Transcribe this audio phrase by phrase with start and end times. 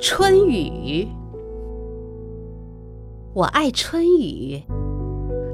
[0.00, 1.06] 春雨，
[3.32, 4.62] 我爱春雨，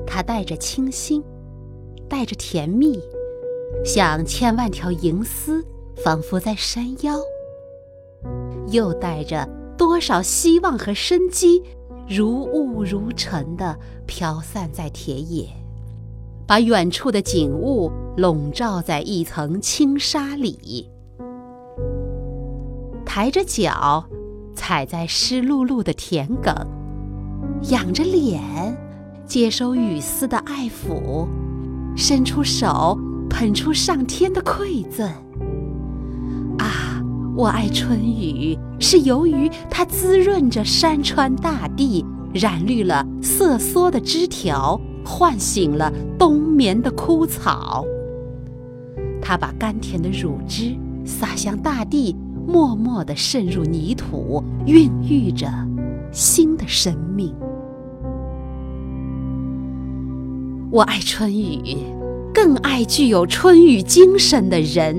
[0.07, 1.23] 它带着清新，
[2.09, 2.98] 带着甜蜜，
[3.84, 5.64] 像千万条银丝，
[6.03, 7.21] 仿佛在山腰；
[8.73, 11.62] 又带着多少希望和生机，
[12.09, 15.48] 如雾如尘的飘散在田野，
[16.46, 20.91] 把远处的景物笼罩在一层轻纱里。
[23.05, 24.05] 抬着脚，
[24.60, 26.55] 踩在湿漉漉的田埂，
[27.70, 28.42] 仰着脸，
[29.24, 31.27] 接收雨丝的爱抚，
[31.96, 32.95] 伸出手，
[33.30, 35.09] 捧出上天的馈赠。
[36.59, 37.02] 啊，
[37.34, 42.04] 我爱春雨，是由于它滋润着山川大地，
[42.34, 47.82] 染绿了瑟缩的枝条，唤醒了冬眠的枯草。
[49.23, 52.15] 它把甘甜的乳汁洒向大地。
[52.50, 55.46] 默默地渗入泥土，孕育着
[56.10, 57.32] 新的生命。
[60.68, 61.76] 我爱春雨，
[62.34, 64.97] 更爱具有春雨精神的人。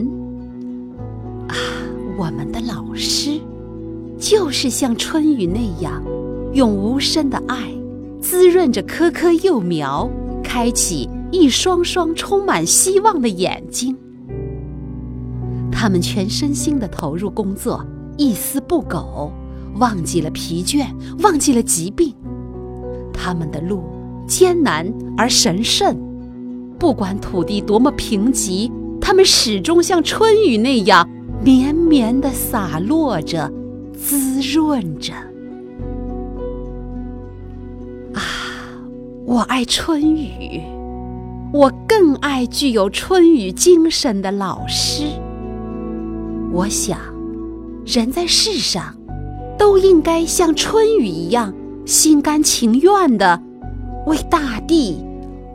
[1.50, 1.56] 啊，
[2.18, 3.38] 我们的老师，
[4.18, 6.02] 就是像春雨那样，
[6.54, 7.70] 用无声的爱
[8.22, 10.10] 滋润着棵棵幼苗，
[10.42, 13.94] 开启一双双充满希望的眼睛。
[15.82, 17.84] 他们全身心地投入工作，
[18.16, 19.34] 一丝不苟，
[19.80, 20.86] 忘记了疲倦，
[21.24, 22.14] 忘记了疾病。
[23.12, 23.82] 他们的路
[24.28, 24.88] 艰难
[25.18, 25.98] 而神圣，
[26.78, 28.72] 不管土地多么贫瘠，
[29.02, 31.10] 他们始终像春雨那样
[31.44, 33.52] 绵绵地洒落着，
[33.92, 35.14] 滋润着。
[38.14, 38.22] 啊，
[39.26, 40.62] 我爱春雨，
[41.52, 45.06] 我更爱具有春雨精神的老师。
[46.54, 47.00] 我想，
[47.86, 48.94] 人在世上，
[49.58, 51.54] 都应该像春雨一样，
[51.86, 53.42] 心甘情愿地
[54.06, 55.02] 为大地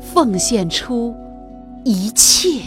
[0.00, 1.14] 奉献出
[1.84, 2.60] 一切。